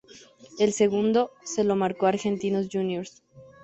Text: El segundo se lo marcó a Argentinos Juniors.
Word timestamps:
El 0.57 0.73
segundo 0.73 1.31
se 1.43 1.63
lo 1.63 1.75
marcó 1.75 2.07
a 2.07 2.09
Argentinos 2.09 2.69
Juniors. 2.71 3.21